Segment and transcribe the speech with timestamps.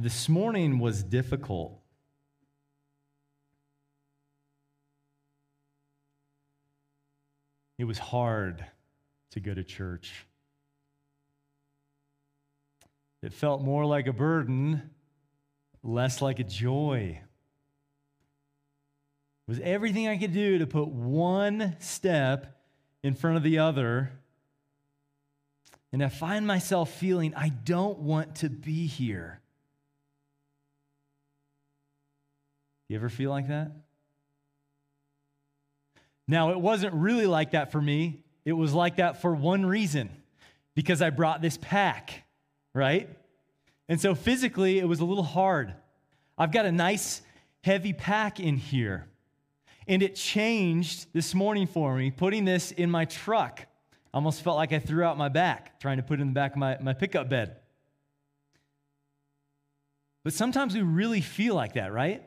[0.00, 1.76] This morning was difficult.
[7.78, 8.64] It was hard
[9.32, 10.24] to go to church.
[13.22, 14.90] It felt more like a burden,
[15.82, 17.20] less like a joy.
[19.48, 22.60] It was everything I could do to put one step
[23.02, 24.12] in front of the other.
[25.92, 29.40] And I find myself feeling I don't want to be here.
[32.88, 33.72] You ever feel like that?
[36.26, 38.20] Now, it wasn't really like that for me.
[38.44, 40.10] It was like that for one reason
[40.74, 42.24] because I brought this pack,
[42.74, 43.08] right?
[43.88, 45.74] And so physically, it was a little hard.
[46.36, 47.22] I've got a nice
[47.62, 49.06] heavy pack in here.
[49.86, 53.66] And it changed this morning for me, putting this in my truck.
[54.12, 56.52] Almost felt like I threw out my back trying to put it in the back
[56.52, 57.56] of my, my pickup bed.
[60.24, 62.22] But sometimes we really feel like that, right?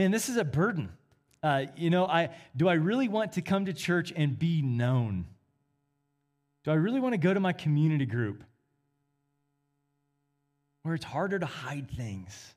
[0.00, 0.88] Man, this is a burden.
[1.42, 5.26] Uh, you know, I, do I really want to come to church and be known?
[6.64, 8.42] Do I really want to go to my community group
[10.84, 12.54] where it's harder to hide things?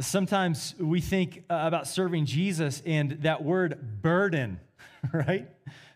[0.00, 4.60] Sometimes we think uh, about serving Jesus and that word burden,
[5.14, 5.48] right?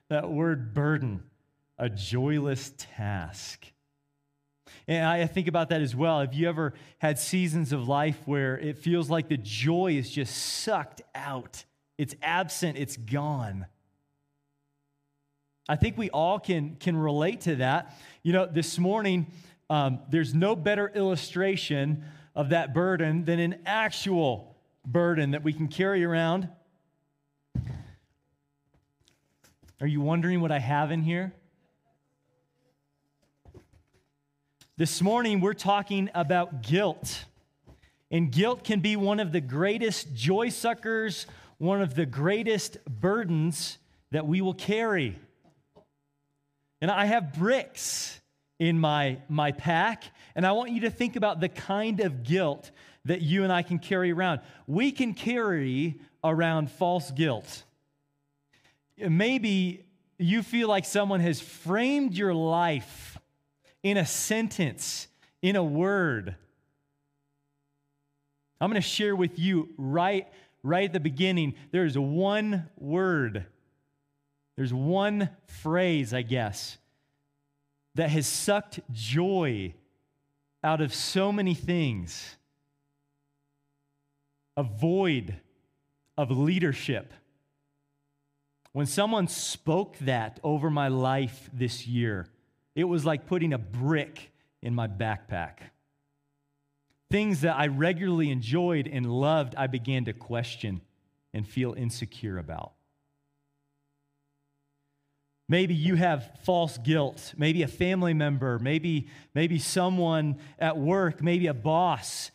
[0.08, 1.24] That word burden,
[1.76, 3.66] a joyless task.
[4.88, 6.20] And I think about that as well.
[6.20, 10.34] Have you ever had seasons of life where it feels like the joy is just
[10.34, 11.66] sucked out?
[11.98, 13.66] It's absent, it's gone.
[15.68, 17.94] I think we all can, can relate to that.
[18.22, 19.26] You know, this morning,
[19.68, 25.68] um, there's no better illustration of that burden than an actual burden that we can
[25.68, 26.48] carry around.
[29.82, 31.34] Are you wondering what I have in here?
[34.78, 37.24] This morning, we're talking about guilt.
[38.12, 41.26] And guilt can be one of the greatest joy suckers,
[41.56, 43.78] one of the greatest burdens
[44.12, 45.18] that we will carry.
[46.80, 48.20] And I have bricks
[48.60, 50.04] in my, my pack,
[50.36, 52.70] and I want you to think about the kind of guilt
[53.04, 54.42] that you and I can carry around.
[54.68, 57.64] We can carry around false guilt.
[58.96, 59.84] Maybe
[60.20, 63.07] you feel like someone has framed your life
[63.82, 65.08] in a sentence,
[65.42, 66.36] in a word.
[68.60, 70.26] I'm going to share with you right,
[70.62, 71.54] right at the beginning.
[71.70, 73.46] There's one word,
[74.56, 76.78] there's one phrase, I guess,
[77.94, 79.74] that has sucked joy
[80.64, 82.36] out of so many things
[84.56, 85.36] a void
[86.16, 87.14] of leadership.
[88.72, 92.26] When someone spoke that over my life this year,
[92.78, 94.30] it was like putting a brick
[94.62, 95.54] in my backpack.
[97.10, 100.80] Things that I regularly enjoyed and loved, I began to question
[101.34, 102.74] and feel insecure about.
[105.48, 107.34] Maybe you have false guilt.
[107.36, 112.30] Maybe a family member, maybe, maybe someone at work, maybe a boss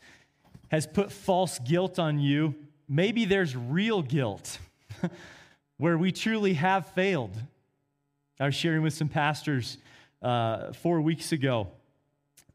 [0.72, 2.54] has put false guilt on you.
[2.90, 4.60] Maybe there's real guilt
[5.78, 7.38] where we truly have failed.
[8.42, 9.78] I was sharing with some pastors
[10.24, 11.68] uh, four weeks ago.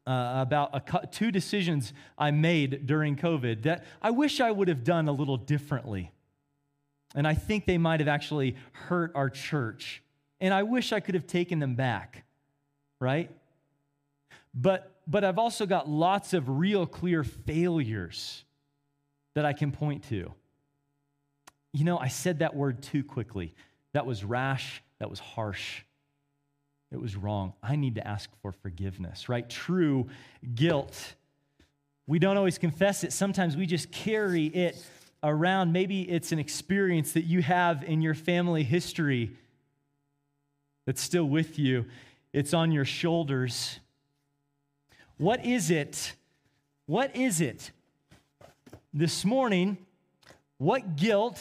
[0.07, 4.83] Uh, about a, two decisions I made during COVID that I wish I would have
[4.83, 6.11] done a little differently.
[7.13, 10.01] And I think they might have actually hurt our church.
[10.41, 12.23] And I wish I could have taken them back,
[12.99, 13.29] right?
[14.55, 18.43] But, but I've also got lots of real clear failures
[19.35, 20.33] that I can point to.
[21.71, 23.53] You know, I said that word too quickly.
[23.93, 25.83] That was rash, that was harsh
[26.91, 27.53] it was wrong.
[27.61, 29.47] I need to ask for forgiveness, right?
[29.47, 30.09] True
[30.55, 31.15] guilt.
[32.07, 33.13] We don't always confess it.
[33.13, 34.83] Sometimes we just carry it
[35.21, 35.71] around.
[35.71, 39.31] Maybe it's an experience that you have in your family history
[40.85, 41.85] that's still with you,
[42.33, 43.79] it's on your shoulders.
[45.17, 46.13] What is it?
[46.87, 47.69] What is it
[48.91, 49.77] this morning?
[50.57, 51.39] What guilt,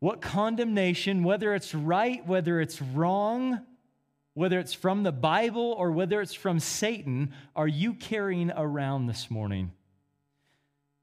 [0.00, 3.60] what condemnation, whether it's right, whether it's wrong,
[4.34, 9.30] whether it's from the Bible or whether it's from Satan, are you carrying around this
[9.30, 9.72] morning?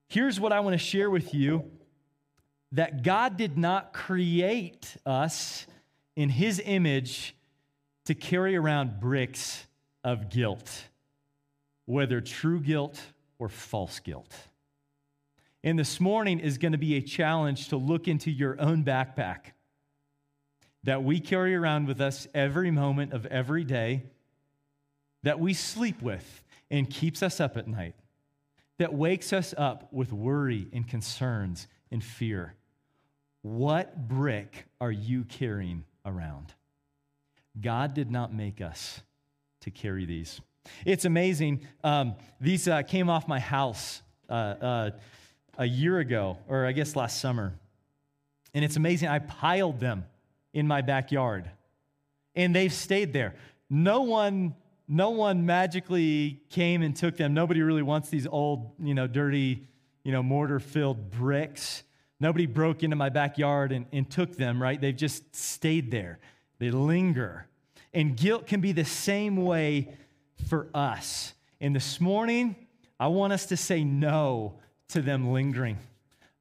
[0.07, 1.69] Here's what I want to share with you
[2.73, 5.65] that God did not create us
[6.15, 7.35] in his image
[8.05, 9.65] to carry around bricks
[10.03, 10.85] of guilt,
[11.85, 13.01] whether true guilt
[13.39, 14.33] or false guilt.
[15.63, 19.51] And this morning is going to be a challenge to look into your own backpack
[20.87, 24.03] that we carry around with us every moment of every day
[25.21, 26.41] that we sleep with
[26.71, 27.93] and keeps us up at night,
[28.77, 32.53] that wakes us up with worry and concerns and fear.
[33.41, 36.53] What brick are you carrying around?
[37.59, 39.01] God did not make us
[39.61, 40.39] to carry these.
[40.85, 41.67] It's amazing.
[41.83, 44.91] Um, these uh, came off my house uh, uh,
[45.57, 47.55] a year ago, or I guess last summer.
[48.53, 49.09] And it's amazing.
[49.09, 50.05] I piled them
[50.57, 51.47] in my backyard,
[52.33, 53.35] and they've stayed there.
[53.69, 54.55] No one,
[54.87, 57.35] no one magically came and took them.
[57.35, 59.67] Nobody really wants these old, you know, dirty,
[60.03, 61.83] you know, mortar-filled bricks.
[62.19, 64.81] Nobody broke into my backyard and, and took them, right?
[64.81, 66.17] They've just stayed there.
[66.57, 67.45] They linger.
[67.93, 69.93] And guilt can be the same way
[70.49, 71.33] for us.
[71.61, 72.55] And this morning,
[72.99, 74.55] I want us to say no
[74.87, 75.77] to them lingering.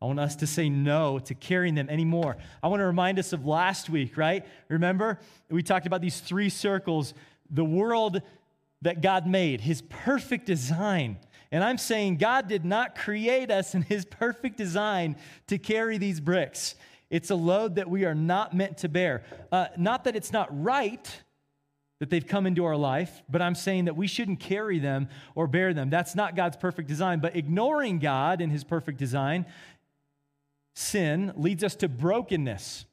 [0.00, 2.36] I want us to say no to carrying them anymore.
[2.62, 4.44] I want to remind us of last week, right?
[4.68, 5.18] Remember,
[5.50, 7.14] we talked about these three circles
[7.48, 8.22] the world
[8.82, 11.18] that God made, his perfect design.
[11.50, 15.16] And I'm saying God did not create us in his perfect design
[15.46, 16.74] to carry these bricks.
[17.08, 19.22] It's a load that we are not meant to bear.
[19.52, 21.22] Uh, not that it's not right
[21.98, 25.46] that they've come into our life, but I'm saying that we shouldn't carry them or
[25.46, 25.88] bear them.
[25.88, 27.20] That's not God's perfect design.
[27.20, 29.46] But ignoring God and his perfect design,
[30.76, 32.84] sin leads us to brokenness.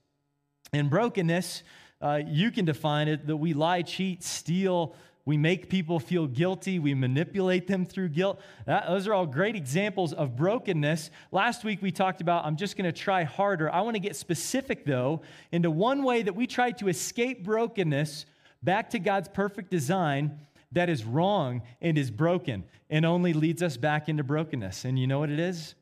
[0.72, 1.64] And brokenness,
[2.02, 4.96] uh, you can define it that we lie, cheat, steal,
[5.26, 6.80] we make people feel guilty.
[6.80, 8.42] We manipulate them through guilt.
[8.66, 11.12] That, those are all great examples of brokenness.
[11.32, 13.72] Last week we talked about I'm just going to try harder.
[13.72, 15.22] I want to get specific, though,
[15.52, 18.26] into one way that we try to escape brokenness
[18.62, 20.40] back to God's perfect design
[20.74, 24.84] that is wrong and is broken and only leads us back into brokenness.
[24.84, 25.76] And you know what it is?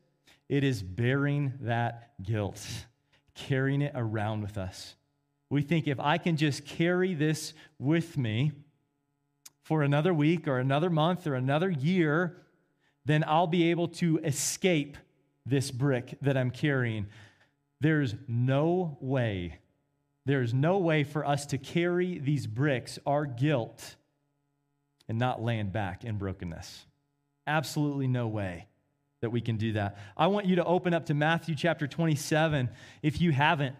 [0.51, 2.61] It is bearing that guilt,
[3.35, 4.95] carrying it around with us.
[5.49, 8.51] We think if I can just carry this with me,
[9.63, 12.35] for another week or another month or another year,
[13.05, 14.97] then I'll be able to escape
[15.45, 17.07] this brick that I'm carrying.
[17.79, 19.59] There's no way,
[20.25, 23.95] there's no way for us to carry these bricks, our guilt,
[25.07, 26.85] and not land back in brokenness.
[27.47, 28.67] Absolutely no way
[29.21, 29.97] that we can do that.
[30.17, 32.69] I want you to open up to Matthew chapter 27
[33.01, 33.75] if you haven't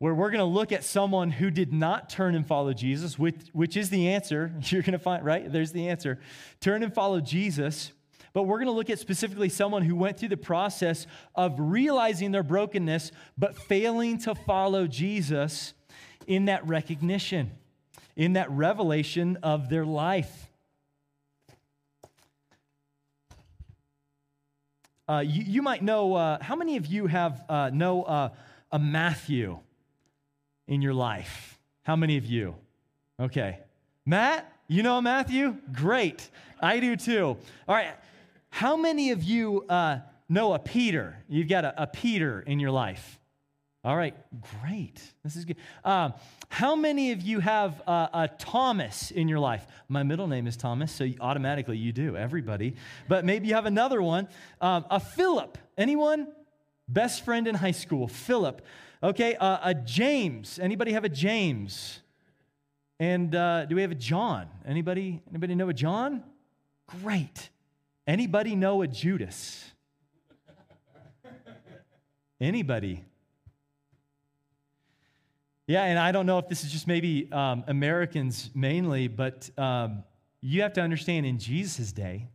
[0.00, 3.36] where we're going to look at someone who did not turn and follow Jesus, which,
[3.52, 4.50] which is the answer.
[4.64, 5.52] You're going to find, right?
[5.52, 6.18] There's the answer.
[6.58, 7.92] Turn and follow Jesus.
[8.32, 12.32] But we're going to look at specifically someone who went through the process of realizing
[12.32, 15.74] their brokenness, but failing to follow Jesus
[16.26, 17.50] in that recognition,
[18.16, 20.49] in that revelation of their life.
[25.10, 28.28] Uh, you, you, might know, uh, how many of you have uh, know uh,
[28.70, 29.58] a Matthew?
[30.70, 31.58] in your life?
[31.82, 32.54] How many of you?
[33.18, 33.58] Okay.
[34.06, 35.56] Matt, you know Matthew?
[35.72, 36.30] Great.
[36.62, 37.36] I do too.
[37.68, 37.92] All right.
[38.48, 39.98] How many of you uh,
[40.28, 41.16] know a Peter?
[41.28, 43.18] You've got a, a, Peter in your life.
[43.82, 44.14] All right.
[44.60, 45.00] Great.
[45.24, 45.56] This is good.
[45.84, 46.12] Um,
[46.50, 49.66] how many of you have a Thomas in your life?
[49.88, 52.74] My middle name is Thomas, so automatically you do, everybody.
[53.08, 54.28] But maybe you have another one.
[54.60, 55.56] Um, a Philip.
[55.78, 56.28] Anyone?
[56.88, 58.60] Best friend in high school, Philip.
[59.02, 60.58] Okay, uh, a James.
[60.58, 62.00] Anybody have a James?
[62.98, 64.48] And uh, do we have a John?
[64.66, 65.22] Anybody?
[65.30, 66.22] Anybody know a John?
[66.86, 67.48] Great.
[68.06, 69.72] Anybody know a Judas?
[72.38, 73.04] Anybody?
[75.70, 80.02] Yeah, and I don't know if this is just maybe um, Americans mainly, but um,
[80.40, 82.26] you have to understand in Jesus' day,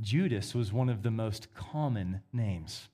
[0.00, 2.88] Judas was one of the most common names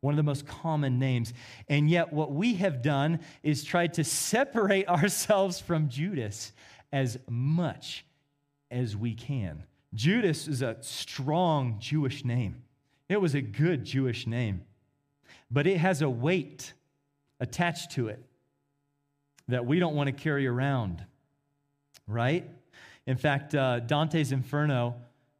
[0.00, 1.34] one of the most common names.
[1.68, 6.52] And yet, what we have done is tried to separate ourselves from Judas
[6.92, 8.04] as much
[8.70, 9.64] as we can.
[9.94, 12.62] Judas is a strong Jewish name,
[13.08, 14.60] it was a good Jewish name,
[15.50, 16.74] but it has a weight
[17.40, 18.22] attached to it
[19.48, 21.04] that we don't want to carry around,
[22.06, 22.48] right?
[23.06, 24.96] In fact, uh, Dante's Inferno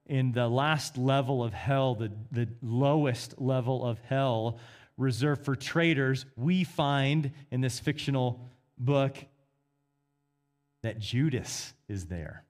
[0.07, 4.59] in the last level of hell, the, the lowest level of hell
[4.97, 9.17] reserved for traitors, we find in this fictional book
[10.83, 12.45] that Judas is there.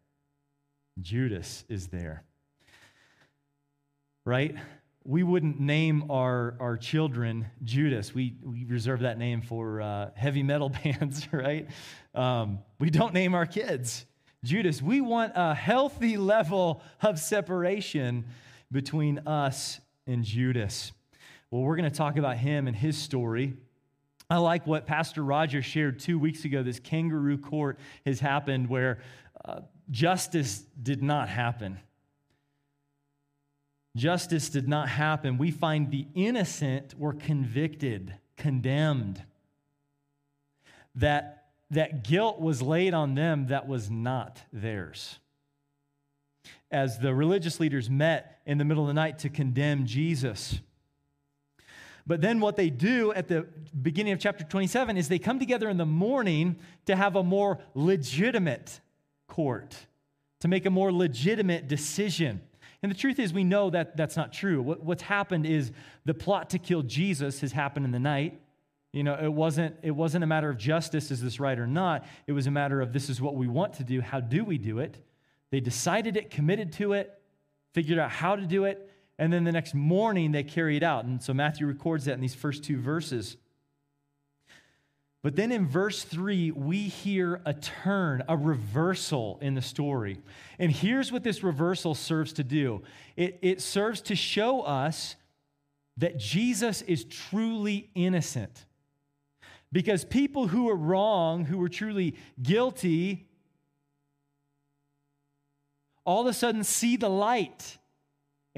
[1.00, 2.25] Judas is there.
[4.25, 4.57] Right?
[5.09, 8.15] We wouldn't name our, our children Judas.
[8.15, 11.67] We, we reserve that name for uh, heavy metal bands, right?
[12.15, 14.05] Um, we don't name our kids
[14.45, 14.83] Judas.
[14.83, 18.27] We want a healthy level of separation
[18.71, 20.93] between us and Judas.
[21.50, 23.55] Well, we're going to talk about him and his story
[24.31, 26.62] I like what Pastor Roger shared two weeks ago.
[26.62, 28.99] This kangaroo court has happened where
[29.43, 29.61] uh,
[29.91, 31.79] justice did not happen.
[33.99, 35.37] Justice did not happen.
[35.37, 39.23] We find the innocent were convicted, condemned.
[40.95, 45.19] That, that guilt was laid on them that was not theirs.
[46.71, 50.61] As the religious leaders met in the middle of the night to condemn Jesus,
[52.07, 53.47] but then what they do at the
[53.83, 57.59] beginning of chapter 27 is they come together in the morning to have a more
[57.75, 58.81] legitimate
[59.26, 59.76] court,
[60.40, 62.40] to make a more legitimate decision.
[62.83, 64.63] And the truth is, we know that that's not true.
[64.63, 65.73] What, what's happened is
[66.05, 68.41] the plot to kill Jesus has happened in the night.
[68.93, 72.07] You know, it wasn't, it wasn't a matter of justice, is this right or not?
[72.27, 74.01] It was a matter of this is what we want to do.
[74.01, 74.97] How do we do it?
[75.51, 77.21] They decided it, committed to it,
[77.75, 81.05] figured out how to do it, and then the next morning they carry it out.
[81.05, 83.37] And so Matthew records that in these first two verses.
[85.29, 90.23] But then in verse 3, we hear a turn, a reversal in the story.
[90.59, 92.81] And here's what this reversal serves to do
[93.15, 95.17] it, it serves to show us
[95.99, 98.65] that Jesus is truly innocent.
[99.71, 103.29] Because people who are wrong, who are truly guilty,
[106.07, 107.77] all of a sudden see the light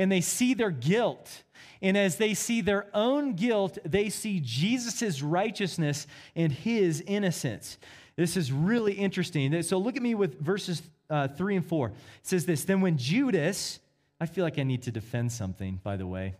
[0.00, 1.42] and they see their guilt.
[1.82, 7.76] And as they see their own guilt, they see Jesus' righteousness and his innocence.
[8.16, 9.62] This is really interesting.
[9.62, 10.80] So look at me with verses
[11.10, 11.88] uh, 3 and 4.
[11.88, 13.78] It says this Then when Judas,
[14.18, 16.34] I feel like I need to defend something, by the way.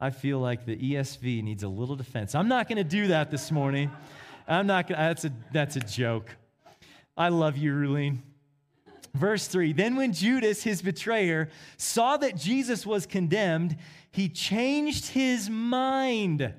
[0.00, 2.36] I feel like the ESV needs a little defense.
[2.36, 3.90] I'm not going to do that this morning.
[4.46, 6.36] I'm not going to, that's a, that's a joke.
[7.16, 8.18] I love you, Rulene.
[9.14, 13.76] Verse 3 Then when Judas, his betrayer, saw that Jesus was condemned,
[14.10, 16.54] he changed his mind.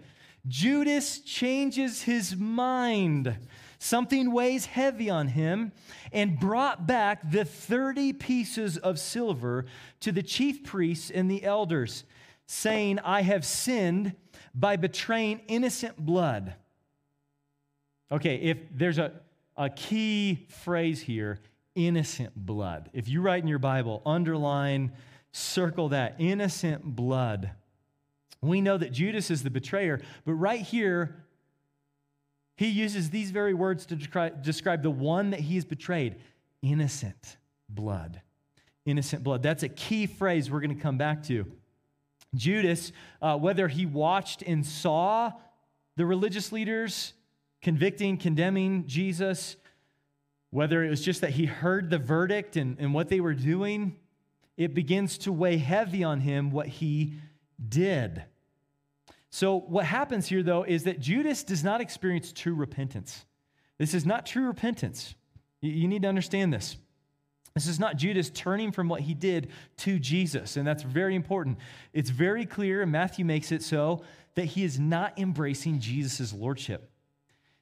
[0.47, 3.37] Judas changes his mind.
[3.77, 5.71] Something weighs heavy on him
[6.11, 9.65] and brought back the 30 pieces of silver
[10.01, 12.03] to the chief priests and the elders,
[12.45, 14.15] saying, I have sinned
[14.53, 16.55] by betraying innocent blood.
[18.11, 19.13] Okay, if there's a,
[19.57, 21.39] a key phrase here,
[21.75, 22.89] innocent blood.
[22.93, 24.91] If you write in your Bible, underline,
[25.31, 27.51] circle that innocent blood.
[28.41, 31.23] We know that Judas is the betrayer, but right here,
[32.57, 36.17] he uses these very words to describe, the one that he's betrayed
[36.61, 37.37] innocent
[37.69, 38.21] blood.
[38.85, 39.43] Innocent blood.
[39.43, 41.45] That's a key phrase we're going to come back to.
[42.33, 45.31] Judas, uh, whether he watched and saw
[45.97, 47.13] the religious leaders
[47.61, 49.55] convicting, condemning Jesus,
[50.51, 53.95] whether it was just that he heard the verdict and, and what they were doing,
[54.57, 57.13] it begins to weigh heavy on him what he
[57.67, 58.23] did.
[59.29, 63.25] So, what happens here, though, is that Judas does not experience true repentance.
[63.77, 65.15] This is not true repentance.
[65.61, 66.75] You need to understand this.
[67.53, 71.57] This is not Judas turning from what he did to Jesus, and that's very important.
[71.93, 74.03] It's very clear, and Matthew makes it so,
[74.35, 76.91] that he is not embracing Jesus' lordship,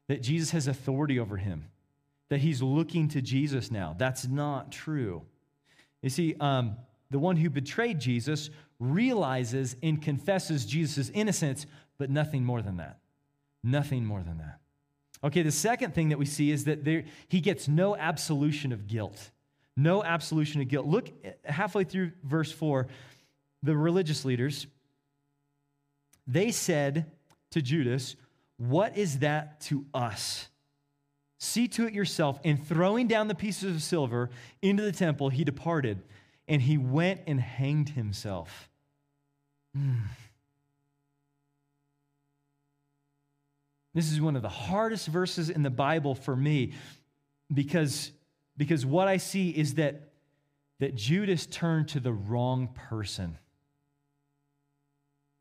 [0.08, 1.66] that Jesus has authority over him
[2.30, 3.96] that he's looking to Jesus now.
[3.98, 5.24] That's not true.
[6.02, 6.78] You see, um,
[7.12, 11.66] the one who betrayed Jesus realizes and confesses Jesus' innocence,
[11.98, 13.00] but nothing more than that.
[13.64, 14.60] Nothing more than that.
[15.24, 18.88] Okay, the second thing that we see is that there, he gets no absolution of
[18.88, 19.32] guilt.
[19.76, 20.86] No absolution of guilt.
[20.86, 21.10] Look
[21.44, 22.88] halfway through verse 4,
[23.64, 24.68] the religious leaders,
[26.28, 27.12] they said
[27.52, 28.16] to Judas,
[28.58, 30.49] What is that to us?
[31.40, 32.40] See to it yourself.
[32.44, 34.30] And throwing down the pieces of silver
[34.62, 36.04] into the temple, he departed
[36.48, 38.70] and he went and hanged himself.
[39.78, 40.02] Mm.
[43.94, 46.74] This is one of the hardest verses in the Bible for me
[47.54, 48.12] because,
[48.58, 50.14] because what I see is that,
[50.80, 53.38] that Judas turned to the wrong person.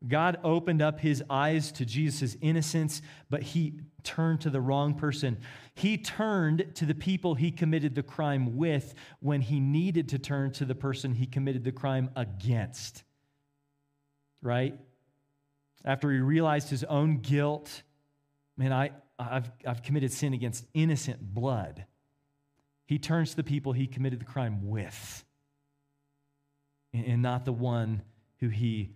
[0.07, 5.37] God opened up his eyes to Jesus' innocence, but he turned to the wrong person.
[5.75, 10.51] He turned to the people he committed the crime with when he needed to turn
[10.53, 13.03] to the person he committed the crime against.
[14.41, 14.79] Right?
[15.83, 17.83] After he realized his own guilt,
[18.55, 21.85] man, I, I've, I've committed sin against innocent blood.
[22.85, 25.25] He turns to the people he committed the crime with,
[26.93, 28.01] and not the one
[28.39, 28.93] who he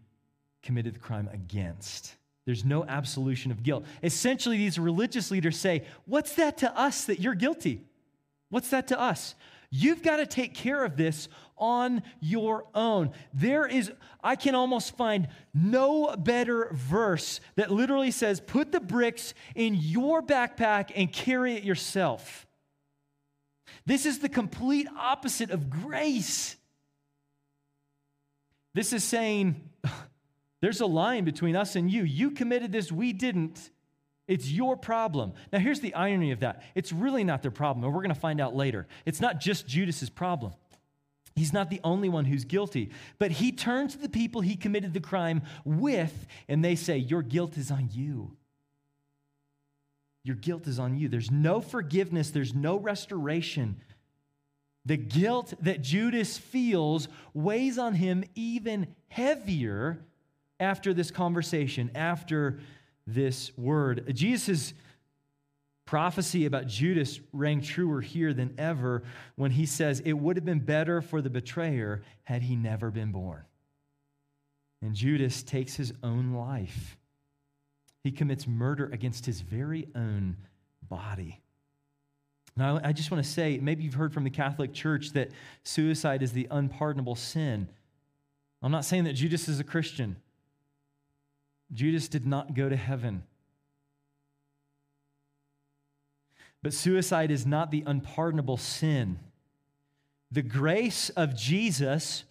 [0.63, 2.15] committed the crime against.
[2.45, 3.85] There's no absolution of guilt.
[4.01, 7.81] Essentially, these religious leaders say, What's that to us that you're guilty?
[8.49, 9.35] What's that to us?
[9.75, 11.27] You've got to take care of this
[11.57, 13.11] on your own.
[13.33, 13.91] There is,
[14.23, 20.21] I can almost find no better verse that literally says, put the bricks in your
[20.21, 22.45] backpack and carry it yourself.
[23.85, 26.55] This is the complete opposite of grace.
[28.75, 29.59] This is saying,
[30.63, 32.03] there's a line between us and you.
[32.03, 33.69] You committed this, we didn't.
[34.29, 35.33] It's your problem.
[35.51, 38.19] Now, here's the irony of that it's really not their problem, and we're going to
[38.21, 38.87] find out later.
[39.05, 40.53] It's not just Judas's problem.
[41.35, 44.93] He's not the only one who's guilty, but he turns to the people he committed
[44.93, 48.31] the crime with, and they say, Your guilt is on you.
[50.23, 51.09] Your guilt is on you.
[51.09, 53.81] There's no forgiveness, there's no restoration.
[54.85, 59.99] The guilt that Judas feels weighs on him even heavier
[60.59, 62.59] after this conversation, after
[63.05, 64.11] this word.
[64.13, 64.73] Jesus'
[65.85, 69.03] prophecy about Judas rang truer here than ever
[69.35, 73.11] when he says, It would have been better for the betrayer had he never been
[73.11, 73.43] born.
[74.81, 76.97] And Judas takes his own life.
[78.03, 80.37] He commits murder against his very own
[80.81, 81.41] body.
[82.55, 85.31] Now, I just want to say maybe you've heard from the Catholic Church that
[85.63, 87.67] suicide is the unpardonable sin.
[88.61, 90.17] I'm not saying that Judas is a Christian.
[91.71, 93.23] Judas did not go to heaven.
[96.61, 99.19] But suicide is not the unpardonable sin.
[100.31, 102.23] The grace of Jesus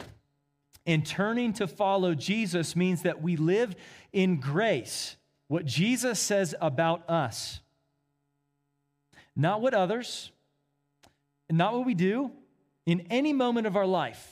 [0.87, 3.77] and turning to follow Jesus means that we live
[4.13, 5.17] in grace.
[5.49, 7.61] What Jesus says about us,
[9.37, 10.33] not what others,
[11.51, 12.33] not what we do
[12.87, 14.32] in any moment of our life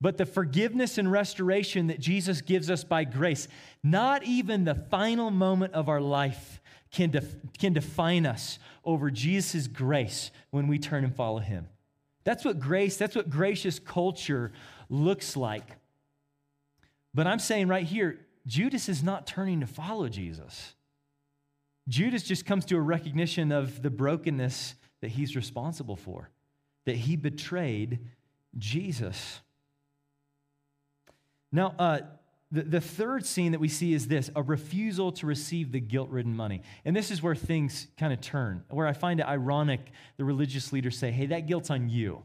[0.00, 3.48] but the forgiveness and restoration that Jesus gives us by grace,
[3.82, 6.60] not even the final moment of our life
[6.90, 11.68] can, def- can define us over Jesus' grace when we turn and follow him.
[12.24, 14.52] That's what grace, that's what gracious culture
[14.88, 15.76] looks like.
[17.14, 20.74] But I'm saying right here, Judas is not turning to follow Jesus.
[21.88, 26.30] Judas just comes to a recognition of the brokenness that he's responsible for,
[26.84, 28.00] that he betrayed
[28.58, 29.40] Jesus.
[31.52, 32.00] Now, uh,
[32.52, 36.10] the, the third scene that we see is this a refusal to receive the guilt
[36.10, 36.62] ridden money.
[36.84, 39.80] And this is where things kind of turn, where I find it ironic
[40.16, 42.22] the religious leaders say, hey, that guilt's on you.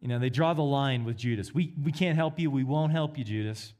[0.00, 1.54] You know, they draw the line with Judas.
[1.54, 2.50] We, we can't help you.
[2.50, 3.72] We won't help you, Judas.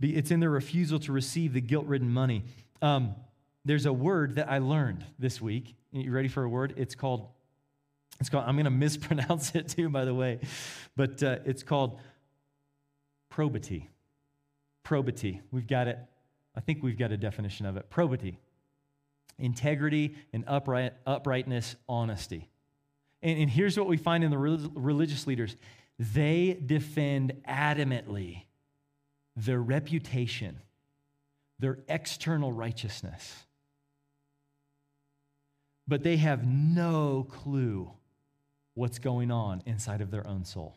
[0.00, 2.44] It's in their refusal to receive the guilt ridden money.
[2.80, 3.14] Um,
[3.64, 5.74] there's a word that I learned this week.
[5.92, 6.74] You ready for a word?
[6.76, 7.28] It's called
[8.20, 10.40] it's called, I'm going to mispronounce it too, by the way,
[10.96, 11.98] but uh, it's called
[13.28, 13.90] probity.
[14.82, 15.40] Probity.
[15.50, 15.98] We've got it.
[16.56, 17.90] I think we've got a definition of it.
[17.90, 18.38] Probity.
[19.38, 22.48] Integrity and upright, uprightness, honesty.
[23.22, 25.56] And, and here's what we find in the religious leaders
[25.98, 28.42] they defend adamantly
[29.36, 30.60] their reputation,
[31.58, 33.44] their external righteousness.
[35.86, 37.92] But they have no clue
[38.74, 40.76] what's going on inside of their own soul.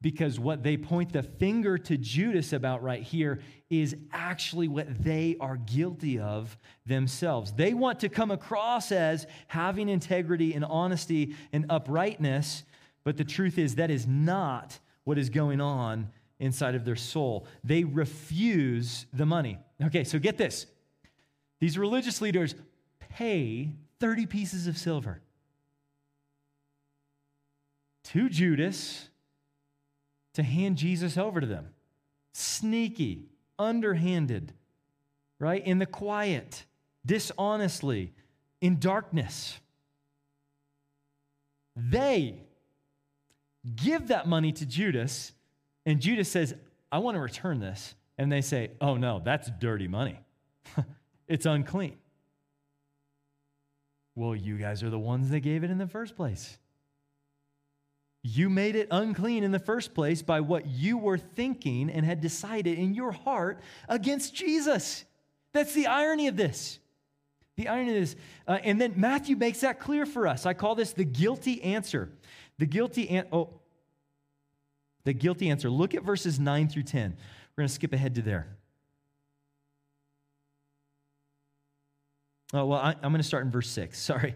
[0.00, 5.36] Because what they point the finger to Judas about right here is actually what they
[5.40, 7.52] are guilty of themselves.
[7.52, 12.62] They want to come across as having integrity and honesty and uprightness,
[13.02, 17.48] but the truth is that is not what is going on inside of their soul.
[17.64, 19.58] They refuse the money.
[19.82, 20.66] Okay, so get this.
[21.58, 22.54] These religious leaders
[23.00, 25.20] pay 30 pieces of silver
[28.12, 29.08] to Judas
[30.34, 31.68] to hand Jesus over to them.
[32.32, 33.26] Sneaky,
[33.58, 34.52] underhanded,
[35.38, 35.64] right?
[35.66, 36.64] In the quiet,
[37.04, 38.12] dishonestly,
[38.60, 39.58] in darkness.
[41.76, 42.36] They
[43.76, 45.32] give that money to Judas,
[45.84, 46.54] and Judas says,
[46.90, 47.94] I want to return this.
[48.16, 50.18] And they say, Oh, no, that's dirty money.
[51.28, 51.96] it's unclean.
[54.16, 56.58] Well, you guys are the ones that gave it in the first place.
[58.34, 62.20] You made it unclean in the first place by what you were thinking and had
[62.20, 65.06] decided in your heart against Jesus.
[65.54, 66.78] That's the irony of this.
[67.56, 68.16] The irony of this.
[68.46, 70.44] Uh, and then Matthew makes that clear for us.
[70.44, 72.10] I call this the guilty answer.
[72.58, 73.48] The guilty an- oh,
[75.04, 75.70] the guilty answer.
[75.70, 77.16] Look at verses 9 through 10.
[77.56, 78.46] We're going to skip ahead to there.
[82.52, 83.98] Oh, well, I, I'm going to start in verse 6.
[84.02, 84.34] Sorry.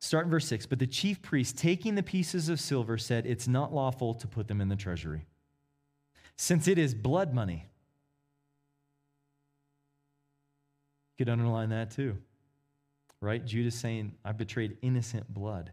[0.00, 0.66] Start in verse 6.
[0.66, 4.48] But the chief priest, taking the pieces of silver, said, It's not lawful to put
[4.48, 5.26] them in the treasury,
[6.36, 7.66] since it is blood money.
[11.18, 12.16] You could underline that too.
[13.20, 13.44] right?
[13.44, 15.72] Judas saying, I betrayed innocent blood.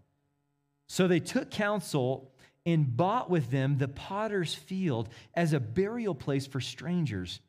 [0.87, 2.33] So they took counsel
[2.65, 7.39] and bought with them the potter's field as a burial place for strangers.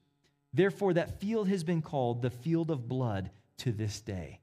[0.55, 4.39] Therefore, that field has been called the field of blood to this day.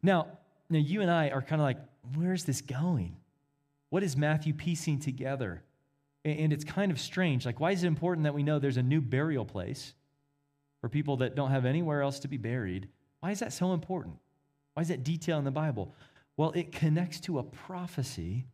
[0.00, 0.38] Now,
[0.70, 1.78] now you and I are kind of like,
[2.14, 3.16] where's this going?
[3.90, 5.62] What is Matthew piecing together?
[6.24, 7.46] And it's kind of strange.
[7.46, 9.94] Like, why is it important that we know there's a new burial place
[10.80, 12.88] for people that don't have anywhere else to be buried?
[13.20, 14.16] Why is that so important?
[14.74, 15.94] Why is that detail in the Bible?
[16.36, 18.46] Well, it connects to a prophecy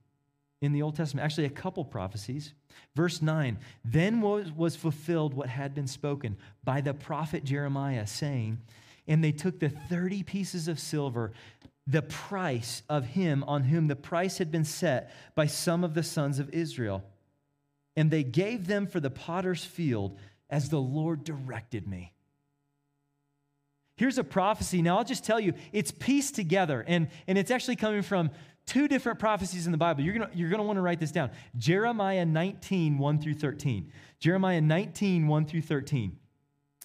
[0.60, 2.54] in the Old Testament, actually, a couple prophecies.
[2.94, 8.58] Verse 9 Then was, was fulfilled what had been spoken by the prophet Jeremiah, saying,
[9.06, 11.32] And they took the 30 pieces of silver,
[11.86, 16.02] the price of him on whom the price had been set by some of the
[16.02, 17.04] sons of Israel,
[17.96, 20.18] and they gave them for the potter's field
[20.48, 22.12] as the Lord directed me.
[23.96, 24.82] Here's a prophecy.
[24.82, 28.30] Now, I'll just tell you, it's pieced together, and, and it's actually coming from
[28.66, 30.02] two different prophecies in the Bible.
[30.02, 33.92] You're going you're to want to write this down Jeremiah 19, 1 through 13.
[34.18, 36.16] Jeremiah 19, 1 through 13.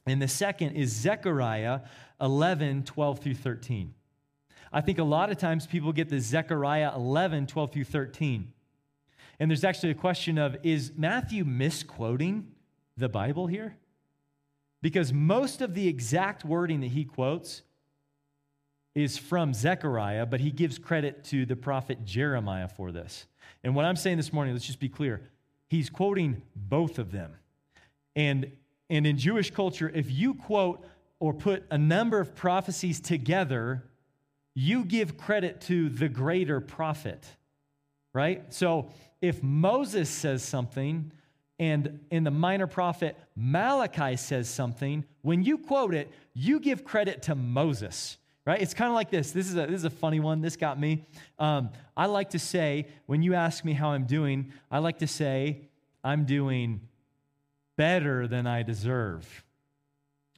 [0.06, 1.82] And the second is Zechariah
[2.20, 3.94] 11, 12 through 13.
[4.72, 8.52] I think a lot of times people get the Zechariah 11, 12 through 13.
[9.40, 12.52] And there's actually a question of is Matthew misquoting
[12.98, 13.78] the Bible here?
[14.82, 17.64] Because most of the exact wording that he quotes
[18.96, 23.28] is from Zechariah, but he gives credit to the prophet Jeremiah for this.
[23.64, 25.22] And what I'm saying this morning, let's just be clear,
[25.68, 27.34] he's quoting both of them.
[28.16, 28.52] And,
[28.90, 30.86] and in Jewish culture, if you quote
[31.20, 33.84] or put a number of prophecies together,
[34.54, 37.26] you give credit to the greater prophet,
[38.14, 38.54] right?
[38.54, 38.90] So
[39.22, 41.12] if Moses says something,
[41.60, 47.24] and in the minor prophet Malachi says something, when you quote it, you give credit
[47.24, 48.62] to Moses, right?
[48.62, 49.32] It's kind of like this.
[49.32, 50.42] This is a, this is a funny one.
[50.42, 51.06] This got me.
[51.38, 55.08] Um, I like to say, when you ask me how I'm doing, I like to
[55.08, 55.68] say,
[56.04, 56.82] I'm doing
[57.76, 59.44] better than I deserve,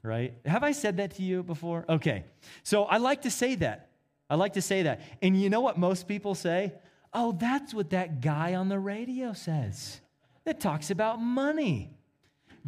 [0.03, 0.33] right?
[0.45, 1.85] Have I said that to you before?
[1.87, 2.25] Okay.
[2.63, 3.90] So I like to say that.
[4.31, 5.01] I like to say that.
[5.21, 6.71] And you know what most people say?
[7.13, 9.99] Oh, that's what that guy on the radio says
[10.45, 11.91] that talks about money.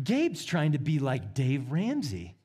[0.04, 2.36] Gabe's trying to be like Dave Ramsey.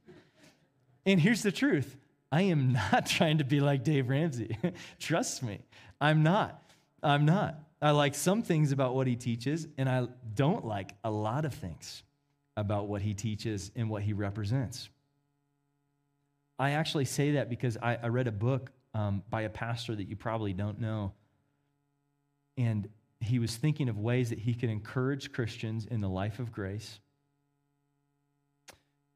[1.05, 1.97] And here's the truth
[2.31, 4.57] I am not trying to be like Dave Ramsey.
[5.01, 5.59] Trust me,
[6.01, 6.63] I'm not.
[7.03, 7.59] I'm not.
[7.83, 11.55] I like some things about what he teaches, and I don't like a lot of
[11.55, 12.05] things
[12.57, 14.89] about what he teaches and what he represents.
[16.57, 20.09] I actually say that because I, I read a book um, by a pastor that
[20.09, 21.13] you probably don't know.
[22.57, 22.89] And
[23.21, 27.01] he was thinking of ways that he could encourage Christians in the life of grace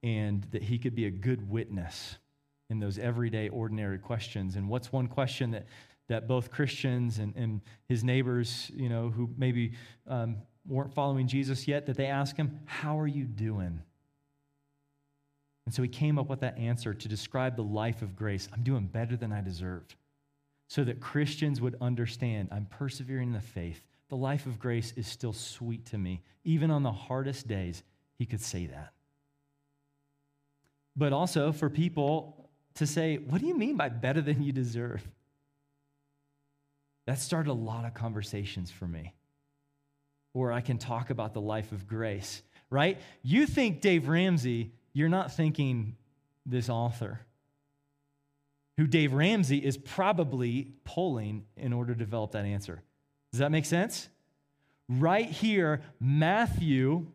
[0.02, 2.16] and that he could be a good witness
[2.70, 4.56] in those everyday, ordinary questions.
[4.56, 5.66] And what's one question that,
[6.08, 9.72] that both Christians and, and his neighbors, you know, who maybe
[10.08, 13.82] um, weren't following Jesus yet, that they ask him, How are you doing?
[15.66, 18.48] And so he came up with that answer to describe the life of grace.
[18.52, 19.94] I'm doing better than I deserved.
[20.68, 25.06] So that Christians would understand I'm persevering in the faith the life of grace is
[25.06, 26.20] still sweet to me.
[26.44, 27.82] Even on the hardest days,
[28.18, 28.92] he could say that.
[30.94, 35.02] But also for people to say, What do you mean by better than you deserve?
[37.06, 39.14] That started a lot of conversations for me
[40.34, 43.00] where I can talk about the life of grace, right?
[43.22, 45.96] You think Dave Ramsey, you're not thinking
[46.44, 47.20] this author
[48.76, 52.82] who Dave Ramsey is probably polling in order to develop that answer.
[53.30, 54.08] Does that make sense?
[54.88, 57.06] Right here, Matthew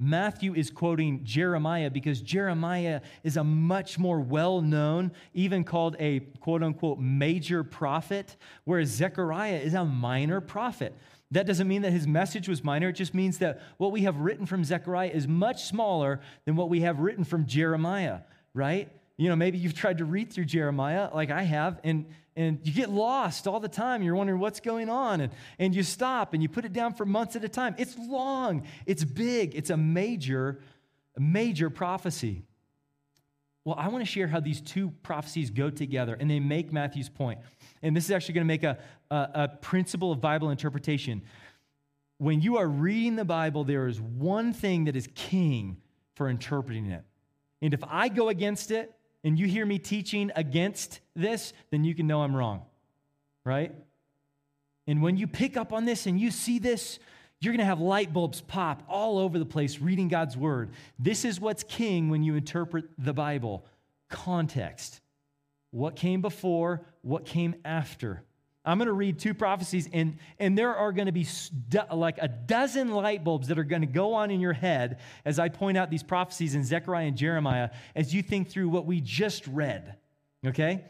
[0.00, 6.20] Matthew is quoting Jeremiah because Jeremiah is a much more well known, even called a
[6.40, 10.96] quote unquote major prophet, whereas Zechariah is a minor prophet.
[11.34, 12.90] That doesn't mean that his message was minor.
[12.90, 16.68] It just means that what we have written from Zechariah is much smaller than what
[16.68, 18.20] we have written from Jeremiah,
[18.54, 18.88] right?
[19.16, 22.72] You know, maybe you've tried to read through Jeremiah like I have, and, and you
[22.72, 24.00] get lost all the time.
[24.02, 27.04] You're wondering what's going on, and, and you stop and you put it down for
[27.04, 27.74] months at a time.
[27.78, 30.60] It's long, it's big, it's a major,
[31.18, 32.44] major prophecy.
[33.64, 37.08] Well, I want to share how these two prophecies go together and they make Matthew's
[37.08, 37.38] point.
[37.82, 38.78] And this is actually going to make a,
[39.10, 41.22] a, a principle of Bible interpretation.
[42.18, 45.78] When you are reading the Bible, there is one thing that is king
[46.14, 47.04] for interpreting it.
[47.62, 51.94] And if I go against it, and you hear me teaching against this, then you
[51.94, 52.62] can know I'm wrong,
[53.42, 53.74] right?
[54.86, 56.98] And when you pick up on this and you see this,
[57.44, 60.70] you're going to have light bulbs pop all over the place reading God's word.
[60.98, 63.64] This is what's king when you interpret the Bible
[64.08, 65.00] context.
[65.70, 68.22] what came before, what came after.
[68.64, 71.26] I'm going to read two prophecies, and, and there are going to be
[71.92, 75.38] like a dozen light bulbs that are going to go on in your head as
[75.38, 79.00] I point out these prophecies in Zechariah and Jeremiah as you think through what we
[79.00, 79.96] just read.
[80.46, 80.84] Okay?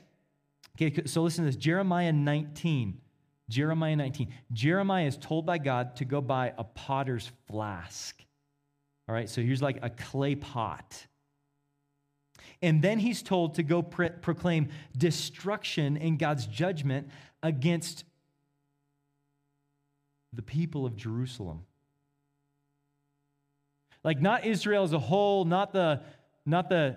[0.80, 3.00] Okay, so listen to this Jeremiah 19.
[3.48, 4.32] Jeremiah 19.
[4.52, 8.22] Jeremiah is told by God to go buy a potter's flask.
[9.08, 11.06] All right, so here's like a clay pot.
[12.62, 17.08] And then he's told to go proclaim destruction in God's judgment
[17.42, 18.04] against
[20.32, 21.66] the people of Jerusalem.
[24.02, 26.00] Like not Israel as a whole, not the,
[26.46, 26.96] not the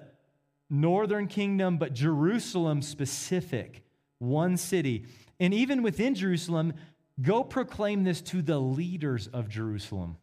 [0.70, 3.84] northern kingdom, but Jerusalem specific,
[4.20, 5.06] one city.
[5.40, 6.74] And even within Jerusalem,
[7.22, 10.18] go proclaim this to the leaders of Jerusalem.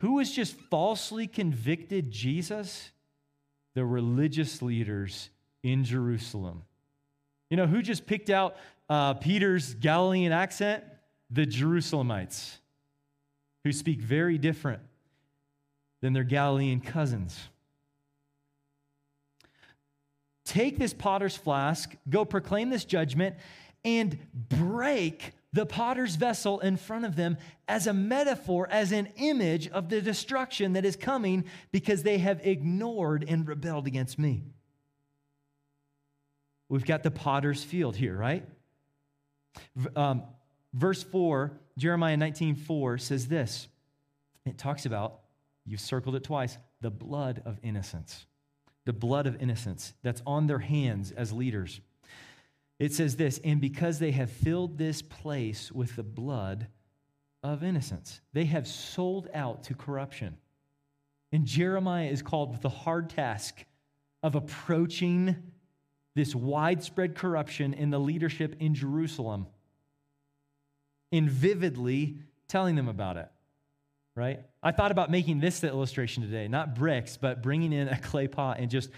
[0.00, 2.90] Who has just falsely convicted Jesus?
[3.74, 5.30] The religious leaders
[5.62, 6.62] in Jerusalem.
[7.50, 8.56] You know, who just picked out
[8.88, 10.84] uh, Peter's Galilean accent?
[11.30, 12.58] The Jerusalemites,
[13.64, 14.80] who speak very different
[16.00, 17.48] than their Galilean cousins.
[20.46, 23.36] Take this potter's flask, go proclaim this judgment,
[23.84, 29.68] and break the potter's vessel in front of them as a metaphor, as an image
[29.68, 34.44] of the destruction that is coming because they have ignored and rebelled against me.
[36.68, 38.46] We've got the potter's field here, right?
[39.96, 40.22] Um,
[40.72, 43.66] verse 4, Jeremiah 19 4 says this.
[44.44, 45.20] It talks about,
[45.64, 48.26] you've circled it twice, the blood of innocence.
[48.86, 51.80] The blood of innocence that's on their hands as leaders.
[52.78, 56.68] It says this, and because they have filled this place with the blood
[57.42, 60.38] of innocence, they have sold out to corruption.
[61.32, 63.64] And Jeremiah is called with the hard task
[64.22, 65.36] of approaching
[66.14, 69.46] this widespread corruption in the leadership in Jerusalem
[71.12, 72.18] and vividly
[72.48, 73.28] telling them about it,
[74.16, 74.40] right?
[74.62, 78.26] I thought about making this the illustration today, not bricks, but bringing in a clay
[78.26, 78.90] pot and just.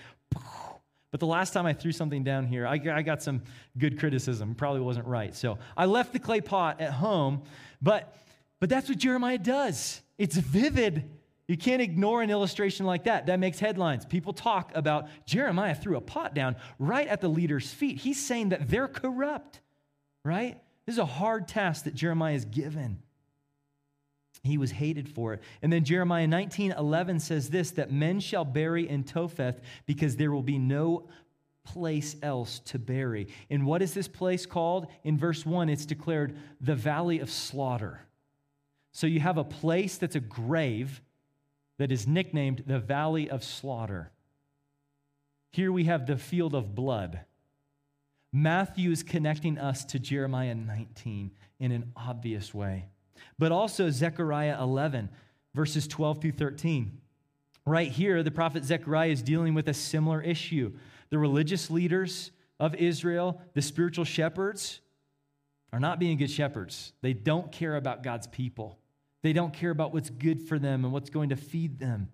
[1.11, 3.43] But the last time I threw something down here, I, got some
[3.79, 4.55] good criticism.
[4.55, 5.35] Probably wasn't right.
[5.35, 7.45] So I left the clay pot at home,
[7.81, 8.15] but,
[8.61, 10.03] but that's what Jeremiah does.
[10.19, 11.09] It's vivid
[11.49, 13.27] you can't ignore an illustration like that.
[13.27, 14.05] That makes headlines.
[14.05, 17.97] People talk about Jeremiah threw a pot down right at the leader's feet.
[17.97, 19.61] He's saying that they're corrupt,
[20.25, 20.61] right?
[20.85, 23.03] This is a hard task that Jeremiah is given.
[24.43, 25.43] He was hated for it.
[25.63, 30.31] And then Jeremiah 19 11 says this that men shall bury in Topheth because there
[30.31, 31.09] will be no
[31.65, 33.29] place else to bury.
[33.51, 34.87] And what is this place called?
[35.05, 38.01] In verse 1, it's declared the valley of slaughter.
[38.93, 41.03] So you have a place that's a grave
[41.79, 44.11] that is nicknamed the Valley of Slaughter.
[45.51, 47.21] Here we have the field of blood.
[48.33, 52.87] Matthew is connecting us to Jeremiah 19 in an obvious way,
[53.39, 55.09] but also Zechariah 11,
[55.55, 57.01] verses 12 through 13.
[57.67, 60.73] Right here, the prophet Zechariah is dealing with a similar issue.
[61.11, 64.81] The religious leaders of Israel, the spiritual shepherds,
[65.73, 66.93] are not being good shepherds.
[67.03, 68.79] They don't care about God's people.
[69.23, 72.09] They don't care about what's good for them and what's going to feed them.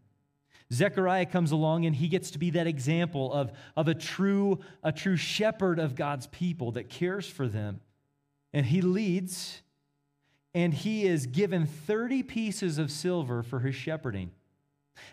[0.72, 4.90] Zechariah comes along and he gets to be that example of, of a, true, a
[4.92, 7.80] true shepherd of God's people that cares for them.
[8.52, 9.62] And he leads,
[10.54, 14.30] and he is given 30 pieces of silver for his shepherding.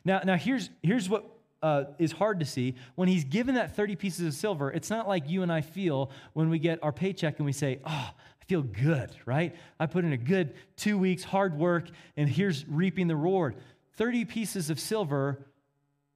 [0.05, 1.25] Now, now here's, here's what
[1.63, 2.75] uh, is hard to see.
[2.95, 6.11] When he's given that 30 pieces of silver, it's not like you and I feel
[6.33, 9.55] when we get our paycheck and we say, oh, I feel good, right?
[9.79, 13.55] I put in a good two weeks, hard work, and here's reaping the reward.
[13.97, 15.45] 30 pieces of silver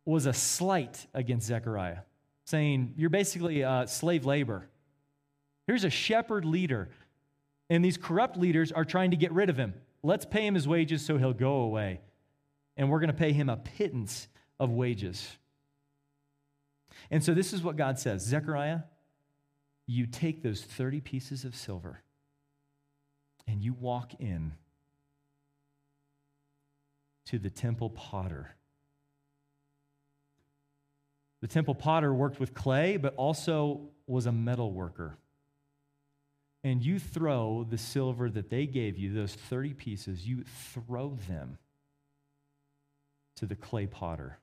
[0.05, 1.99] was a slight against Zechariah,
[2.45, 4.67] saying, You're basically uh, slave labor.
[5.67, 6.89] Here's a shepherd leader,
[7.69, 9.73] and these corrupt leaders are trying to get rid of him.
[10.03, 12.01] Let's pay him his wages so he'll go away.
[12.77, 14.27] And we're going to pay him a pittance
[14.59, 15.37] of wages.
[17.09, 18.81] And so this is what God says Zechariah,
[19.87, 22.01] you take those 30 pieces of silver
[23.47, 24.53] and you walk in
[27.25, 28.55] to the temple potter.
[31.41, 35.17] The temple potter worked with clay, but also was a metal worker.
[36.65, 41.59] And you throw the silver that they gave you, those 30 pieces, you throw them
[43.35, 44.39] to the clay potter.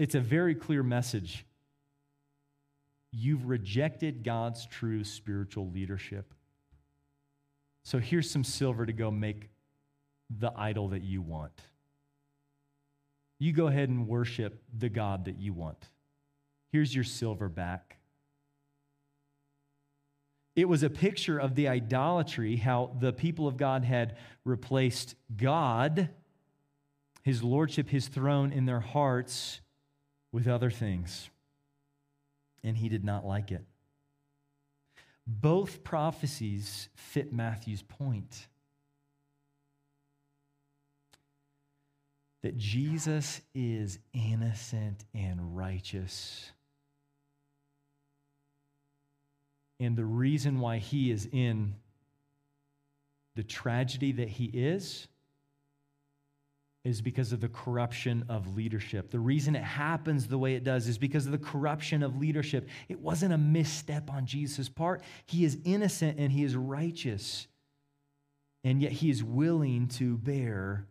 [0.00, 1.46] It's a very clear message.
[3.12, 6.34] You've rejected God's true spiritual leadership.
[7.84, 9.48] So here's some silver to go make
[10.28, 11.52] the idol that you want.
[13.38, 15.88] You go ahead and worship the God that you want.
[16.72, 17.98] Here's your silver back.
[20.56, 26.08] It was a picture of the idolatry, how the people of God had replaced God,
[27.22, 29.60] his lordship, his throne in their hearts
[30.32, 31.28] with other things.
[32.64, 33.64] And he did not like it.
[35.26, 38.46] Both prophecies fit Matthew's point
[42.42, 46.52] that Jesus is innocent and righteous.
[49.80, 51.74] And the reason why he is in
[53.34, 55.08] the tragedy that he is
[56.84, 59.10] is because of the corruption of leadership.
[59.10, 62.68] The reason it happens the way it does is because of the corruption of leadership.
[62.88, 65.02] It wasn't a misstep on Jesus' part.
[65.26, 67.48] He is innocent and he is righteous.
[68.62, 70.86] And yet he is willing to bear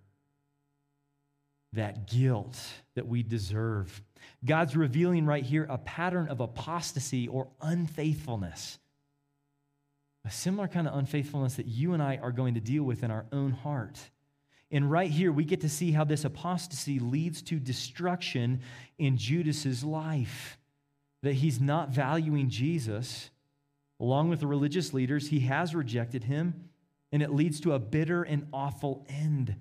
[1.75, 2.59] that guilt
[2.95, 4.01] that we deserve.
[4.43, 8.79] God's revealing right here a pattern of apostasy or unfaithfulness.
[10.25, 13.11] A similar kind of unfaithfulness that you and I are going to deal with in
[13.11, 13.99] our own heart.
[14.71, 18.61] And right here, we get to see how this apostasy leads to destruction
[18.97, 20.57] in Judas's life.
[21.21, 23.29] That he's not valuing Jesus.
[23.99, 26.69] Along with the religious leaders, he has rejected him,
[27.11, 29.55] and it leads to a bitter and awful end.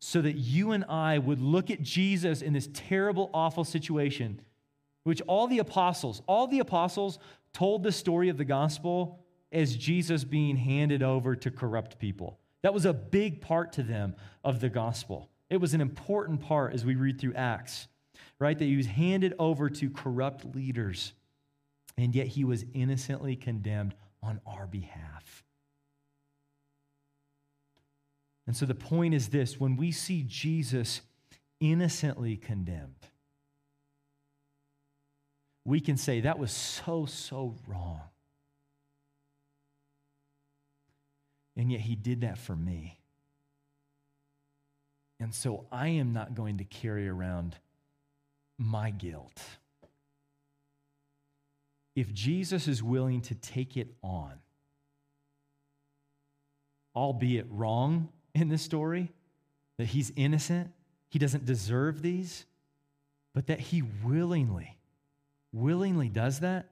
[0.00, 4.40] So that you and I would look at Jesus in this terrible, awful situation,
[5.02, 7.18] which all the apostles, all the apostles
[7.52, 12.38] told the story of the gospel as Jesus being handed over to corrupt people.
[12.62, 15.30] That was a big part to them of the gospel.
[15.50, 17.88] It was an important part as we read through Acts,
[18.38, 18.58] right?
[18.58, 21.12] That he was handed over to corrupt leaders,
[21.96, 25.44] and yet he was innocently condemned on our behalf.
[28.48, 31.02] And so the point is this when we see Jesus
[31.60, 33.06] innocently condemned,
[35.66, 38.00] we can say that was so, so wrong.
[41.58, 42.98] And yet he did that for me.
[45.20, 47.54] And so I am not going to carry around
[48.56, 49.42] my guilt.
[51.94, 54.38] If Jesus is willing to take it on,
[56.96, 58.08] albeit wrong
[58.40, 59.12] in this story,
[59.76, 60.70] that he's innocent,
[61.08, 62.44] he doesn't deserve these,
[63.34, 64.76] but that he willingly,
[65.52, 66.70] willingly does that,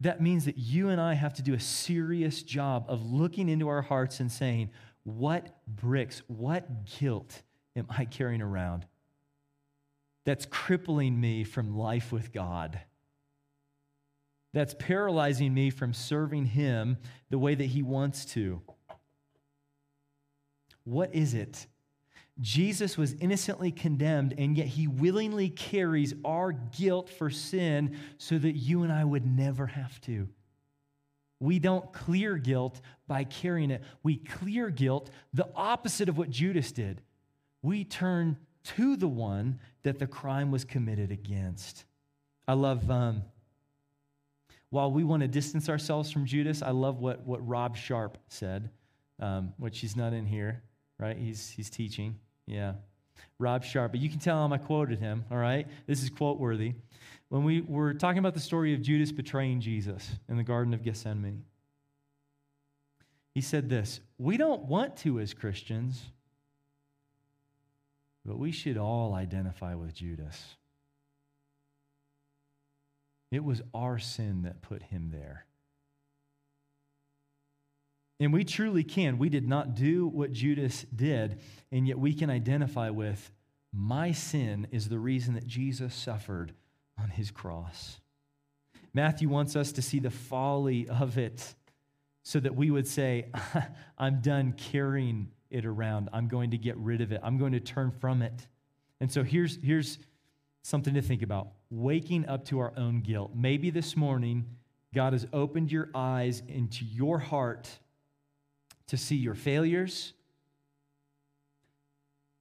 [0.00, 3.68] that means that you and I have to do a serious job of looking into
[3.68, 4.70] our hearts and saying,
[5.04, 7.42] what bricks, what guilt
[7.74, 8.86] am I carrying around
[10.24, 12.80] that's crippling me from life with God?
[14.52, 16.98] That's paralyzing me from serving Him
[17.30, 18.60] the way that He wants to.
[20.86, 21.66] What is it
[22.40, 28.52] Jesus was innocently condemned, and yet he willingly carries our guilt for sin so that
[28.52, 30.28] you and I would never have to.
[31.40, 33.82] We don't clear guilt by carrying it.
[34.02, 37.00] We clear guilt the opposite of what Judas did.
[37.62, 41.84] We turn to the one that the crime was committed against.
[42.46, 43.22] I love, um,
[44.70, 48.70] while we want to distance ourselves from Judas, I love what, what Rob Sharp said,
[49.20, 50.62] um, which he's not in here,
[50.98, 51.16] right?
[51.16, 52.16] He's, he's teaching.
[52.46, 52.74] Yeah.
[53.38, 53.92] Rob Sharp.
[53.92, 55.66] But you can tell him I quoted him, all right?
[55.86, 56.74] This is quote worthy.
[57.28, 60.82] When we were talking about the story of Judas betraying Jesus in the Garden of
[60.82, 61.44] Gethsemane,
[63.34, 66.00] he said this We don't want to as Christians,
[68.24, 70.56] but we should all identify with Judas.
[73.30, 75.46] It was our sin that put him there.
[78.18, 79.18] And we truly can.
[79.18, 83.30] We did not do what Judas did, and yet we can identify with
[83.72, 86.52] my sin is the reason that Jesus suffered
[86.98, 88.00] on his cross.
[88.94, 91.54] Matthew wants us to see the folly of it
[92.22, 93.26] so that we would say,
[93.98, 96.08] I'm done carrying it around.
[96.12, 97.20] I'm going to get rid of it.
[97.22, 98.46] I'm going to turn from it.
[99.00, 99.98] And so here's, here's
[100.62, 103.32] something to think about waking up to our own guilt.
[103.34, 104.46] Maybe this morning,
[104.94, 107.68] God has opened your eyes into your heart
[108.88, 110.12] to see your failures,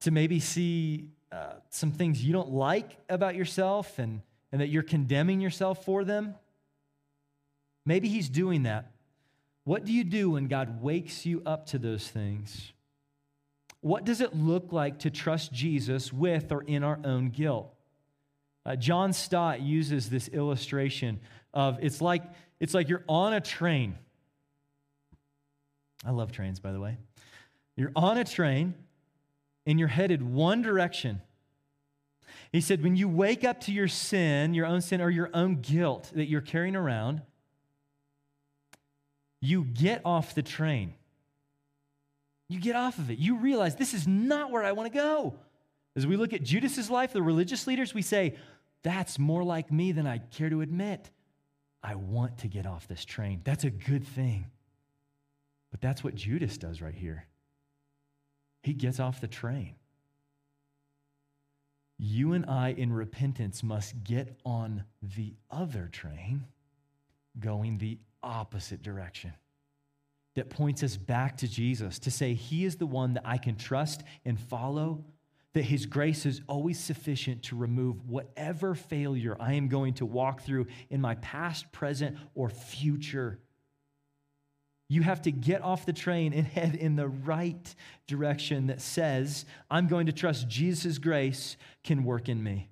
[0.02, 4.22] to maybe see uh, some things you don't like about yourself and,
[4.52, 6.36] and that you're condemning yourself for them.
[7.86, 8.92] Maybe He's doing that.
[9.64, 12.72] What do you do when God wakes you up to those things?
[13.82, 17.72] What does it look like to trust Jesus with or in our own guilt?
[18.66, 21.20] Uh, John Stott uses this illustration
[21.54, 22.24] of it's like
[22.60, 23.96] it's like you're on a train
[26.04, 26.98] I love trains, by the way.
[27.76, 28.74] You're on a train
[29.66, 31.22] and you're headed one direction.
[32.52, 35.62] He said, when you wake up to your sin, your own sin, or your own
[35.62, 37.22] guilt that you're carrying around,
[39.42, 40.94] you get off the train.
[42.48, 43.18] You get off of it.
[43.18, 45.36] You realize this is not where I want to go.
[45.96, 48.36] As we look at Judas's life, the religious leaders, we say,
[48.84, 51.10] that's more like me than I care to admit.
[51.82, 53.42] I want to get off this train.
[53.44, 54.46] That's a good thing.
[55.76, 57.28] But that's what Judas does right here.
[58.64, 59.76] He gets off the train.
[61.98, 66.46] You and I, in repentance, must get on the other train,
[67.42, 69.34] going the opposite direction
[70.36, 73.58] that points us back to Jesus to say, He is the one that I can
[73.58, 75.04] trust and follow,
[75.52, 80.40] that His grace is always sufficient to remove whatever failure I am going to walk
[80.40, 83.40] through in my past, present, or future.
[84.88, 87.76] You have to get off the train and head in the right
[88.08, 92.70] direction that says, I'm going to trust Jesus' grace can work in me.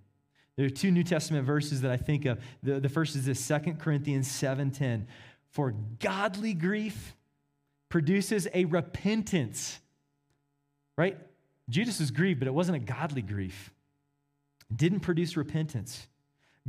[0.55, 2.39] There are two New Testament verses that I think of.
[2.61, 5.05] The, the first is this 2 Corinthians 7:10.
[5.49, 7.15] For godly grief
[7.89, 9.79] produces a repentance.
[10.97, 11.17] Right?
[11.69, 13.71] Judas was grieved, but it wasn't a godly grief.
[14.69, 16.07] It didn't produce repentance.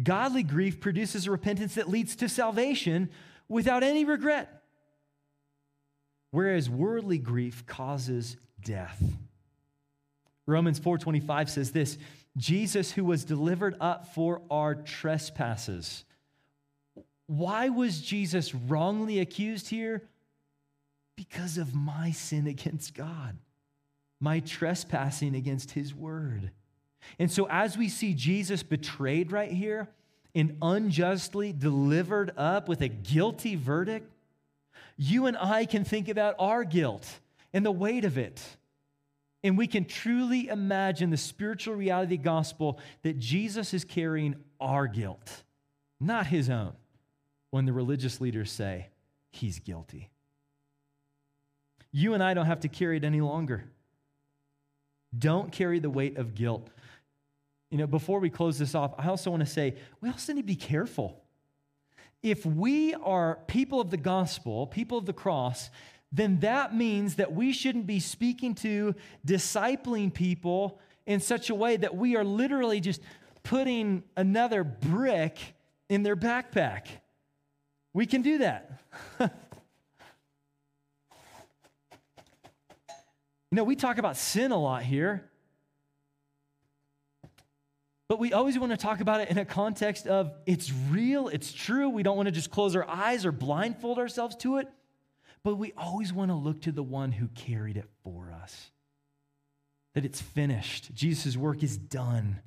[0.02, 3.10] Godly grief produces a repentance that leads to salvation
[3.48, 4.63] without any regret.
[6.34, 9.00] Whereas worldly grief causes death.
[10.46, 11.96] Romans 4:25 says this,
[12.36, 16.04] Jesus who was delivered up for our trespasses.
[17.28, 20.08] Why was Jesus wrongly accused here?
[21.14, 23.38] Because of my sin against God,
[24.18, 26.50] my trespassing against his word.
[27.16, 29.88] And so, as we see Jesus betrayed right here
[30.34, 34.10] and unjustly delivered up with a guilty verdict,
[34.96, 37.20] you and I can think about our guilt
[37.52, 38.42] and the weight of it.
[39.42, 44.36] And we can truly imagine the spiritual reality of the gospel that Jesus is carrying
[44.60, 45.42] our guilt,
[46.00, 46.72] not his own,
[47.50, 48.88] when the religious leaders say
[49.30, 50.10] he's guilty.
[51.92, 53.70] You and I don't have to carry it any longer.
[55.16, 56.68] Don't carry the weight of guilt.
[57.70, 60.42] You know, before we close this off, I also want to say we also need
[60.42, 61.23] to be careful.
[62.24, 65.70] If we are people of the gospel, people of the cross,
[66.10, 68.94] then that means that we shouldn't be speaking to,
[69.26, 73.02] discipling people in such a way that we are literally just
[73.42, 75.38] putting another brick
[75.90, 76.86] in their backpack.
[77.92, 78.80] We can do that.
[83.54, 85.30] You know, we talk about sin a lot here,
[88.08, 91.52] but we always want to talk about it in a context of it's real, it's
[91.52, 91.88] true.
[91.88, 94.68] We don't want to just close our eyes or blindfold ourselves to it,
[95.42, 98.70] but we always want to look to the one who carried it for us.
[99.94, 102.40] That it's finished, Jesus' work is done,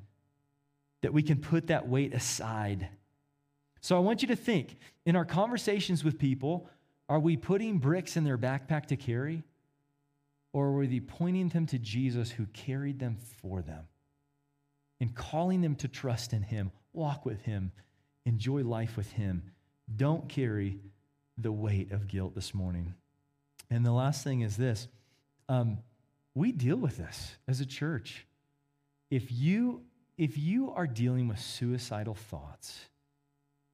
[1.01, 2.89] that we can put that weight aside.
[3.81, 6.69] So I want you to think in our conversations with people,
[7.09, 9.43] are we putting bricks in their backpack to carry?
[10.53, 13.87] Or are we pointing them to Jesus who carried them for them
[14.99, 17.71] and calling them to trust in Him, walk with Him,
[18.25, 19.43] enjoy life with Him?
[19.95, 20.79] Don't carry
[21.37, 22.93] the weight of guilt this morning.
[23.69, 24.87] And the last thing is this
[25.49, 25.79] um,
[26.35, 28.25] we deal with this as a church.
[29.09, 29.81] If you,
[30.17, 32.79] if you are dealing with suicidal thoughts,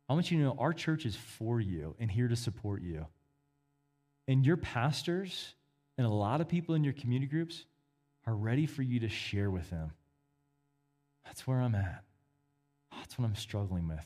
[0.08, 3.08] I want you to know our church is for you and here to support you.
[4.28, 5.56] And your pastors,
[5.98, 7.66] and a lot of people in your community groups
[8.26, 9.92] are ready for you to share with them.
[11.26, 12.04] That's where I'm at.
[12.98, 14.06] That's what I'm struggling with.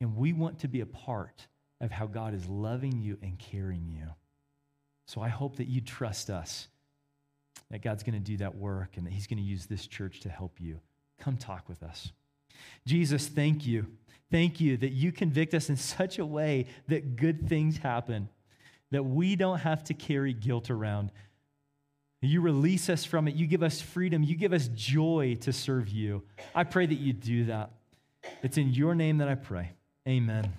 [0.00, 1.46] And we want to be a part
[1.80, 4.08] of how God is loving you and caring you.
[5.06, 6.68] So I hope that you trust us,
[7.70, 10.20] that God's going to do that work and that He's going to use this church
[10.20, 10.80] to help you.
[11.18, 12.12] Come talk with us.
[12.86, 13.86] Jesus, thank you.
[14.30, 18.28] Thank you that you convict us in such a way that good things happen
[18.90, 21.10] that we don't have to carry guilt around.
[22.30, 23.34] You release us from it.
[23.34, 24.22] You give us freedom.
[24.22, 26.22] You give us joy to serve you.
[26.54, 27.70] I pray that you do that.
[28.42, 29.72] It's in your name that I pray.
[30.08, 30.52] Amen.